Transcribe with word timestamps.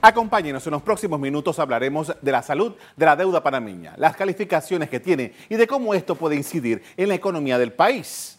Acompáñenos, 0.00 0.64
en 0.64 0.70
los 0.70 0.82
próximos 0.82 1.18
minutos 1.18 1.58
hablaremos 1.58 2.14
de 2.22 2.32
la 2.32 2.40
salud 2.40 2.74
de 2.96 3.04
la 3.04 3.16
deuda 3.16 3.42
panameña, 3.42 3.94
las 3.96 4.14
calificaciones 4.14 4.88
que 4.88 5.00
tiene 5.00 5.34
y 5.48 5.56
de 5.56 5.66
cómo 5.66 5.92
esto 5.92 6.14
puede 6.14 6.36
incidir 6.36 6.84
en 6.96 7.08
la 7.08 7.16
economía 7.16 7.58
del 7.58 7.72
país. 7.72 8.38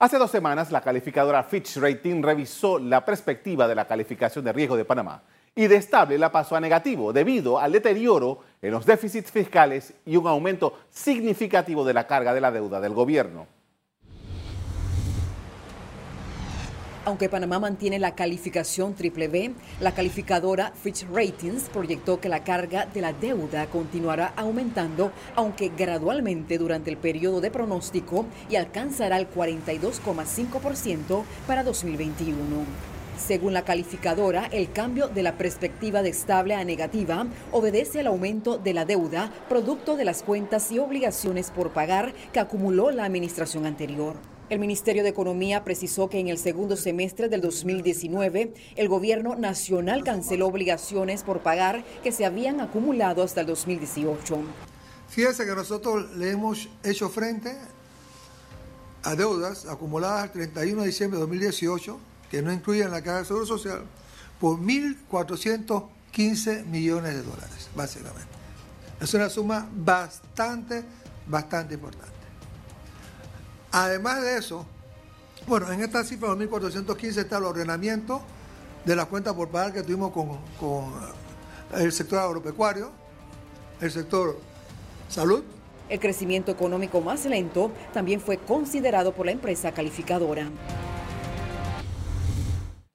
Hace 0.00 0.18
dos 0.18 0.32
semanas, 0.32 0.72
la 0.72 0.80
calificadora 0.80 1.44
Fitch 1.44 1.76
Rating 1.76 2.22
revisó 2.22 2.80
la 2.80 3.04
perspectiva 3.04 3.68
de 3.68 3.76
la 3.76 3.86
calificación 3.86 4.44
de 4.44 4.52
riesgo 4.52 4.76
de 4.76 4.84
Panamá 4.84 5.22
y 5.54 5.68
de 5.68 5.76
estable 5.76 6.18
la 6.18 6.32
pasó 6.32 6.56
a 6.56 6.60
negativo 6.60 7.12
debido 7.12 7.60
al 7.60 7.70
deterioro 7.70 8.40
en 8.60 8.72
los 8.72 8.84
déficits 8.84 9.30
fiscales 9.30 9.94
y 10.04 10.16
un 10.16 10.26
aumento 10.26 10.76
significativo 10.90 11.84
de 11.84 11.94
la 11.94 12.08
carga 12.08 12.34
de 12.34 12.40
la 12.40 12.50
deuda 12.50 12.80
del 12.80 12.94
gobierno. 12.94 13.46
Aunque 17.06 17.28
Panamá 17.28 17.58
mantiene 17.58 17.98
la 17.98 18.14
calificación 18.14 18.94
triple 18.94 19.28
B, 19.28 19.52
la 19.80 19.92
calificadora 19.92 20.72
Fitch 20.74 21.04
Ratings 21.12 21.64
proyectó 21.68 22.18
que 22.18 22.30
la 22.30 22.44
carga 22.44 22.86
de 22.86 23.02
la 23.02 23.12
deuda 23.12 23.66
continuará 23.66 24.32
aumentando, 24.36 25.12
aunque 25.36 25.70
gradualmente 25.76 26.56
durante 26.56 26.90
el 26.90 26.96
periodo 26.96 27.42
de 27.42 27.50
pronóstico 27.50 28.24
y 28.48 28.56
alcanzará 28.56 29.18
el 29.18 29.28
42,5% 29.30 31.24
para 31.46 31.62
2021. 31.62 32.64
Según 33.18 33.52
la 33.52 33.64
calificadora, 33.64 34.46
el 34.46 34.72
cambio 34.72 35.08
de 35.08 35.22
la 35.22 35.36
perspectiva 35.36 36.02
de 36.02 36.08
estable 36.08 36.54
a 36.54 36.64
negativa 36.64 37.26
obedece 37.52 38.00
al 38.00 38.06
aumento 38.06 38.56
de 38.56 38.72
la 38.72 38.86
deuda, 38.86 39.30
producto 39.50 39.96
de 39.96 40.06
las 40.06 40.22
cuentas 40.22 40.72
y 40.72 40.78
obligaciones 40.78 41.50
por 41.50 41.70
pagar 41.70 42.14
que 42.32 42.40
acumuló 42.40 42.90
la 42.90 43.04
administración 43.04 43.66
anterior. 43.66 44.33
El 44.50 44.58
Ministerio 44.58 45.02
de 45.02 45.08
Economía 45.08 45.64
precisó 45.64 46.10
que 46.10 46.18
en 46.18 46.28
el 46.28 46.36
segundo 46.36 46.76
semestre 46.76 47.30
del 47.30 47.40
2019 47.40 48.52
el 48.76 48.88
gobierno 48.88 49.36
nacional 49.36 50.04
canceló 50.04 50.48
obligaciones 50.48 51.22
por 51.22 51.40
pagar 51.40 51.82
que 52.02 52.12
se 52.12 52.26
habían 52.26 52.60
acumulado 52.60 53.22
hasta 53.22 53.40
el 53.40 53.46
2018. 53.46 54.36
Fíjese 55.08 55.46
que 55.46 55.54
nosotros 55.54 56.14
le 56.16 56.32
hemos 56.32 56.68
hecho 56.82 57.08
frente 57.08 57.56
a 59.02 59.14
deudas 59.14 59.64
acumuladas 59.64 60.24
al 60.24 60.32
31 60.32 60.82
de 60.82 60.88
diciembre 60.88 61.16
de 61.16 61.22
2018, 61.22 61.98
que 62.30 62.42
no 62.42 62.52
incluyen 62.52 62.90
la 62.90 63.02
Caja 63.02 63.20
de 63.20 63.24
Seguro 63.24 63.46
Social, 63.46 63.84
por 64.38 64.58
1.415 64.58 66.66
millones 66.66 67.14
de 67.14 67.22
dólares, 67.22 67.70
básicamente. 67.74 68.28
Es 69.00 69.14
una 69.14 69.30
suma 69.30 69.70
bastante, 69.74 70.84
bastante 71.26 71.72
importante. 71.74 72.23
Además 73.76 74.22
de 74.22 74.38
eso, 74.38 74.64
bueno, 75.48 75.68
en 75.72 75.80
esta 75.80 76.04
cifra 76.04 76.32
de 76.32 76.48
2.415 76.48 77.18
está 77.18 77.38
el 77.38 77.44
ordenamiento 77.44 78.22
de 78.84 78.94
las 78.94 79.06
cuentas 79.06 79.34
por 79.34 79.48
pagar 79.48 79.72
que 79.72 79.82
tuvimos 79.82 80.12
con, 80.12 80.92
el 81.76 81.90
sector 81.90 82.20
agropecuario, 82.20 82.92
el 83.80 83.90
sector 83.90 84.38
salud. 85.08 85.42
El 85.88 85.98
crecimiento 85.98 86.52
económico 86.52 87.00
más 87.00 87.24
lento 87.24 87.72
también 87.92 88.20
fue 88.20 88.38
considerado 88.38 89.12
por 89.12 89.26
la 89.26 89.32
empresa 89.32 89.72
calificadora. 89.72 90.48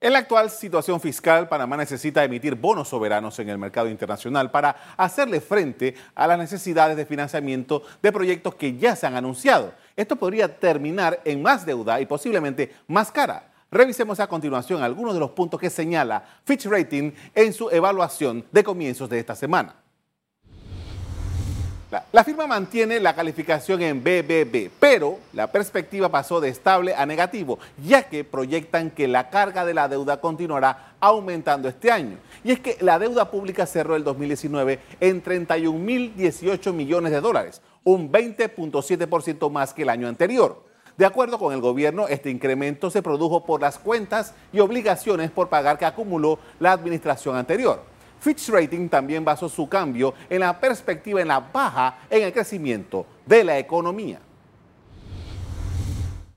En 0.02 0.14
la 0.14 0.20
actual 0.20 0.50
situación 0.50 1.02
fiscal, 1.02 1.50
Panamá 1.50 1.76
necesita 1.76 2.24
emitir 2.24 2.56
bonos 2.56 2.88
soberanos 2.88 3.38
en 3.40 3.50
el 3.50 3.58
mercado 3.58 3.90
internacional 3.90 4.50
para 4.50 4.74
hacerle 4.96 5.42
frente 5.42 5.94
a 6.16 6.26
las 6.26 6.38
necesidades 6.38 6.96
de 6.96 7.06
financiamiento 7.06 7.84
de 8.02 8.14
proyectos 8.14 8.56
que 8.56 8.78
ya 8.78 8.96
se 8.96 9.08
han 9.08 9.18
anunciado. 9.18 9.74
Esto 10.00 10.16
podría 10.16 10.48
terminar 10.48 11.20
en 11.26 11.42
más 11.42 11.66
deuda 11.66 12.00
y 12.00 12.06
posiblemente 12.06 12.74
más 12.88 13.12
cara. 13.12 13.52
Revisemos 13.70 14.18
a 14.22 14.28
continuación 14.28 14.82
algunos 14.82 15.14
de 15.14 15.20
los 15.20 15.32
puntos 15.32 15.60
que 15.60 15.70
señala 15.70 16.24
Fitch 16.46 16.68
Rating 16.68 17.12
en 17.36 17.52
su 17.52 17.70
evaluación 17.70 18.46
de 18.50 18.64
comienzos 18.64 19.10
de 19.10 19.20
esta 19.20 19.36
semana. 19.36 19.76
La, 22.14 22.24
firma 22.24 22.48
mantiene 22.48 23.02
la 23.02 23.14
calificación 23.14 23.82
en 23.82 24.02
BBB, 24.02 24.70
pero 24.80 25.20
la 25.34 25.52
perspectiva 25.52 26.08
pasó 26.08 26.40
de 26.40 26.48
estable 26.48 26.96
a 26.96 27.06
negativo, 27.06 27.60
ya 27.84 28.04
que 28.04 28.24
proyectan 28.24 28.92
que 28.92 29.08
la 29.08 29.30
carga 29.30 29.66
de 29.66 29.74
la 29.74 29.90
deuda 29.90 30.22
continuará 30.22 30.94
aumentando 31.02 31.68
este 31.68 31.92
año. 31.92 32.18
Y 32.46 32.52
es 32.52 32.62
que 32.62 32.78
la 32.80 33.00
deuda 33.00 33.30
pública 33.30 33.66
cerró 33.66 33.98
el 33.98 34.06
2019 34.06 34.80
en 35.02 35.22
31.018 35.22 36.72
millones 36.72 37.12
de 37.12 37.20
dólares, 37.20 37.62
un 37.84 38.12
20.7% 38.12 39.50
más 39.52 39.74
que 39.74 39.84
el 39.84 39.90
año 39.90 40.08
anterior. 40.08 40.64
De 40.98 41.06
acuerdo 41.06 41.40
con 41.40 41.54
el 41.54 41.62
gobierno, 41.62 42.08
este 42.08 42.30
incremento 42.30 42.90
se 42.90 43.02
produjo 43.02 43.46
por 43.46 43.62
las 43.62 43.80
cuentas 43.80 44.34
y 44.52 44.60
obligaciones 44.60 45.32
por 45.32 45.48
pagar 45.48 45.78
que 45.78 45.86
acumuló 45.86 46.40
la 46.60 46.74
administración 46.74 47.38
anterior. 47.38 47.82
Fitch 48.20 48.50
Rating 48.50 48.90
también 48.90 49.24
basó 49.24 49.48
su 49.48 49.70
cambio 49.70 50.14
en 50.30 50.42
la 50.42 50.60
perspectiva 50.60 51.22
en 51.22 51.30
la 51.30 51.40
baja 51.40 52.00
en 52.10 52.24
el 52.24 52.34
crecimiento 52.34 53.06
de 53.26 53.46
la 53.46 53.58
economía. 53.58 54.20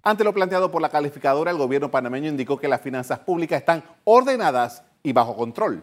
Ante 0.04 0.24
lo 0.24 0.32
planteado 0.32 0.70
por 0.70 0.82
la 0.82 0.88
calificadora, 0.88 1.50
el 1.50 1.58
gobierno 1.58 1.90
panameño 1.90 2.28
indicó 2.28 2.58
que 2.58 2.68
las 2.68 2.80
finanzas 2.80 3.18
públicas 3.20 3.58
están 3.60 3.82
ordenadas 4.04 4.84
y 5.02 5.12
bajo 5.12 5.36
control. 5.36 5.82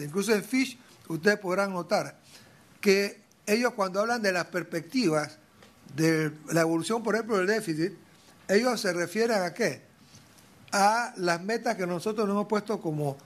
Incluso 0.00 0.34
en 0.34 0.42
Fitch, 0.42 0.78
ustedes 1.08 1.38
podrán 1.38 1.72
notar 1.72 2.18
que 2.80 3.22
ellos 3.46 3.72
cuando 3.74 4.00
hablan 4.00 4.22
de 4.22 4.32
las 4.32 4.46
perspectivas 4.46 5.38
de 5.94 6.32
la 6.52 6.60
evolución, 6.62 7.02
por 7.02 7.14
ejemplo, 7.14 7.38
del 7.38 7.46
déficit, 7.46 7.92
ellos 8.48 8.80
se 8.80 8.92
refieren 8.92 9.42
a 9.42 9.54
qué? 9.54 9.82
A 10.72 11.12
las 11.16 11.42
metas 11.42 11.76
que 11.76 11.86
nosotros 11.86 12.26
nos 12.26 12.34
hemos 12.34 12.46
puesto 12.46 12.80
como 12.80 13.16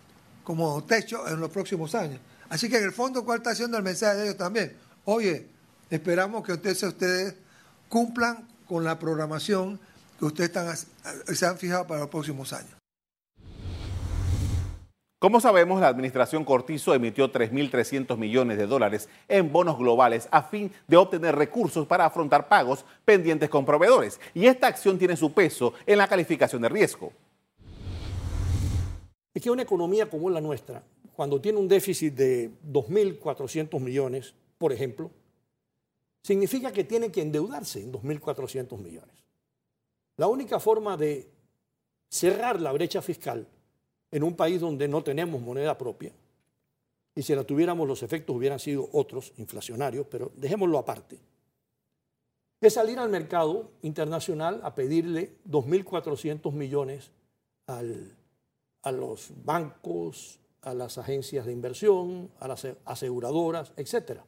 como 0.45 0.83
techo 0.85 1.29
en 1.29 1.41
los 1.41 1.51
próximos 1.51 1.95
años. 1.95 2.21
Así 2.49 2.69
que 2.69 2.79
en 2.79 2.85
el 2.85 2.93
fondo, 2.93 3.25
¿cuál 3.25 3.39
está 3.39 3.51
haciendo 3.51 3.77
el 3.77 3.83
mensaje 3.83 4.17
de 4.17 4.25
ellos 4.25 4.37
también? 4.37 4.77
Oye, 5.05 5.49
esperamos 5.91 6.45
que 6.45 6.53
ustedes, 6.53 6.83
ustedes 6.83 7.35
cumplan 7.89 8.47
con 8.67 8.85
la 8.85 8.99
programación 8.99 9.81
que 10.19 10.25
ustedes 10.27 10.51
están, 10.51 10.77
se 11.35 11.47
han 11.47 11.59
fijado 11.59 11.87
para 11.87 12.01
los 12.01 12.11
próximos 12.11 12.53
años. 12.53 12.82
Como 15.23 15.41
sabemos, 15.41 15.81
la 15.81 15.87
administración 15.87 16.45
Cortizo 16.45 16.93
emitió 16.95 17.31
3.300 17.31 18.17
millones 18.17 18.59
de 18.59 18.67
dólares 18.67 19.09
en 19.29 19.53
bonos 19.53 19.79
globales 19.79 20.27
a 20.33 20.43
fin 20.43 20.73
de 20.89 20.97
obtener 20.97 21.37
recursos 21.37 21.87
para 21.87 22.07
afrontar 22.07 22.49
pagos 22.49 22.85
pendientes 23.05 23.49
con 23.49 23.65
proveedores. 23.65 24.19
Y 24.35 24.47
esta 24.47 24.67
acción 24.67 24.99
tiene 24.99 25.17
su 25.17 25.33
peso 25.33 25.75
en 25.87 25.99
la 25.99 26.09
calificación 26.09 26.61
de 26.63 26.69
riesgo 26.69 27.13
es 29.33 29.41
que 29.41 29.49
una 29.49 29.63
economía 29.63 30.11
como 30.11 30.29
la 30.29 30.41
nuestra, 30.41 30.83
cuando 31.15 31.41
tiene 31.41 31.59
un 31.59 31.69
déficit 31.69 32.15
de 32.15 32.51
2.400 32.71 33.81
millones, 33.81 34.35
por 34.59 34.73
ejemplo, 34.73 35.11
significa 36.21 36.73
que 36.73 36.83
tiene 36.83 37.13
que 37.13 37.23
endeudarse 37.23 37.81
en 37.81 37.93
2.400 37.93 38.77
millones. 38.77 39.25
La 40.17 40.27
única 40.27 40.59
forma 40.59 40.97
de 40.97 41.31
cerrar 42.09 42.61
la 42.61 42.73
brecha 42.73 43.01
fiscal 43.01 43.47
en 44.13 44.23
un 44.23 44.37
país 44.37 44.61
donde 44.61 44.87
no 44.87 45.03
tenemos 45.03 45.41
moneda 45.41 45.77
propia, 45.77 46.13
y 47.15 47.23
si 47.23 47.35
la 47.35 47.43
tuviéramos 47.43 47.89
los 47.89 48.05
efectos 48.05 48.37
hubieran 48.37 48.61
sido 48.61 48.89
otros, 48.93 49.33
inflacionarios, 49.37 50.07
pero 50.09 50.31
dejémoslo 50.37 50.79
aparte, 50.79 51.19
es 52.61 52.75
salir 52.75 53.01
al 53.01 53.09
mercado 53.09 53.73
internacional 53.83 54.61
a 54.63 54.75
pedirle 54.77 55.33
2.400 55.49 56.53
millones 56.53 57.11
al 57.67 58.17
a 58.83 58.93
los 58.93 59.31
bancos, 59.45 60.41
a 60.63 60.75
las 60.75 60.99
agencias 60.99 61.47
de 61.47 61.53
inversión, 61.53 62.31
a 62.41 62.49
las 62.49 62.67
aseguradoras, 62.85 63.73
etc. 63.77 64.21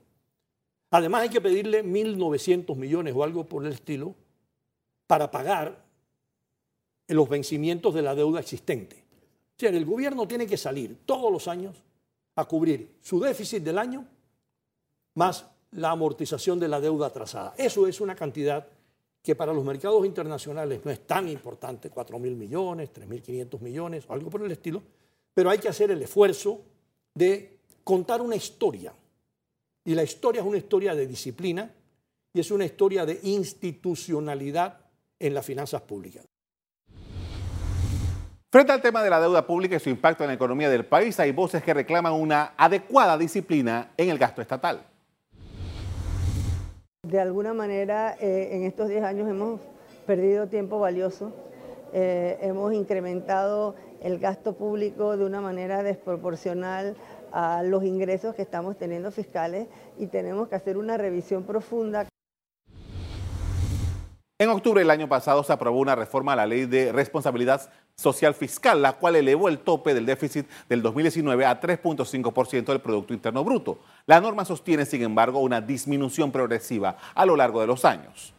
Además 0.91 1.23
hay 1.23 1.29
que 1.29 1.41
pedirle 1.41 1.85
1.900 1.85 2.77
millones 2.77 3.15
o 3.17 3.25
algo 3.25 3.45
por 3.45 3.67
el 3.67 3.73
estilo 3.73 4.15
para 5.07 5.31
pagar 5.31 5.85
los 7.09 7.29
vencimientos 7.29 7.95
de 7.95 8.03
la 8.03 8.15
deuda 8.15 8.41
existente. 8.41 9.04
O 9.57 9.61
sea, 9.61 9.71
el 9.71 9.85
gobierno 9.85 10.27
tiene 10.27 10.47
que 10.47 10.57
salir 10.57 10.99
todos 11.07 11.31
los 11.31 11.47
años 11.47 11.77
a 12.37 12.45
cubrir 12.45 12.97
su 13.01 13.21
déficit 13.21 13.63
del 13.63 13.79
año 13.79 14.07
más 15.15 15.47
la 15.73 15.91
amortización 15.91 16.59
de 16.59 16.69
la 16.69 16.81
deuda 16.81 17.07
atrasada. 17.07 17.55
Eso 17.57 17.87
es 17.87 18.01
una 18.01 18.15
cantidad 18.15 18.67
que 19.23 19.35
para 19.35 19.53
los 19.53 19.65
mercados 19.65 20.05
internacionales 20.05 20.81
no 20.85 20.91
es 20.91 21.07
tan 21.07 21.29
importante, 21.29 21.91
4 21.91 22.19
mil 22.19 22.37
millones, 22.37 22.93
3 22.93 23.09
mil 23.09 23.23
500 23.23 23.61
millones, 23.61 24.05
algo 24.09 24.29
por 24.29 24.43
el 24.43 24.51
estilo, 24.51 24.83
pero 25.33 25.51
hay 25.51 25.59
que 25.59 25.69
hacer 25.69 25.91
el 25.91 26.03
esfuerzo 26.03 26.61
de 27.15 27.61
contar 27.83 28.21
una 28.21 28.37
historia. 28.37 28.93
Y 29.85 29.95
la 29.95 30.03
historia 30.03 30.41
es 30.41 30.47
una 30.47 30.59
historia 30.59 30.95
de 30.95 31.07
disciplina 31.07 31.73
y 32.33 32.41
es 32.41 32.51
una 32.51 32.65
historia 32.65 33.07
de 33.07 33.21
institucionalidad 33.23 34.81
en 35.19 35.35
las 35.35 35.47
finanzas 35.47 35.83
públicas. 35.83 36.25
Frente 38.55 38.71
al 38.71 38.81
tema 38.81 39.03
de 39.03 39.11
la 39.11 39.19
deuda 39.19 39.45
pública 39.49 39.75
y 39.75 39.81
su 39.81 39.91
impacto 39.91 40.23
en 40.23 40.29
la 40.29 40.35
economía 40.35 40.71
del 40.71 40.85
país, 40.85 41.19
hay 41.19 41.33
voces 41.33 41.61
que 41.65 41.75
reclaman 41.75 42.13
una 42.13 42.53
adecuada 42.57 43.19
disciplina 43.19 43.91
en 43.97 44.11
el 44.11 44.17
gasto 44.17 44.41
estatal. 44.41 44.87
De 47.03 47.19
alguna 47.19 47.53
manera, 47.53 48.15
eh, 48.21 48.51
en 48.53 48.63
estos 48.63 48.89
10 48.89 49.03
años 49.03 49.29
hemos 49.29 49.61
perdido 50.07 50.47
tiempo 50.47 50.79
valioso, 50.79 51.33
eh, 51.93 52.39
hemos 52.43 52.73
incrementado 52.73 53.75
el 54.01 54.21
gasto 54.21 54.53
público 54.53 55.17
de 55.17 55.25
una 55.25 55.41
manera 55.41 55.83
desproporcional 55.83 56.95
a 57.33 57.65
los 57.65 57.83
ingresos 57.83 58.37
que 58.37 58.43
estamos 58.43 58.79
teniendo 58.79 59.11
fiscales 59.11 59.67
y 59.99 60.07
tenemos 60.07 60.47
que 60.47 60.55
hacer 60.55 60.77
una 60.77 60.97
revisión 60.97 61.43
profunda. 61.43 62.07
En 64.37 64.49
octubre 64.49 64.81
del 64.81 64.91
año 64.91 65.09
pasado 65.09 65.45
se 65.45 65.53
aprobó 65.53 65.79
una 65.79 65.95
reforma 65.95 66.33
a 66.33 66.37
la 66.37 66.45
ley 66.45 66.67
de 66.67 66.91
responsabilidad 66.91 67.71
social 67.95 68.35
fiscal, 68.35 68.83
la 68.83 68.95
cual 68.95 69.15
elevó 69.15 69.49
el 69.49 69.61
tope 69.61 69.95
del 69.95 70.07
déficit 70.07 70.49
del 70.69 70.83
2019 70.83 71.47
a 71.47 71.61
3.5% 71.61 72.65
del 72.65 72.81
Producto 72.81 73.15
Interno 73.15 73.45
Bruto. 73.45 73.79
La 74.07 74.21
norma 74.21 74.45
sostiene, 74.45 74.87
sin 74.87 75.03
embargo, 75.03 75.39
una 75.39 75.61
disminución 75.61 76.33
progresiva 76.33 76.97
a 77.15 77.25
lo 77.25 77.37
largo 77.37 77.61
de 77.61 77.69
los 77.69 77.85
años. 77.85 78.35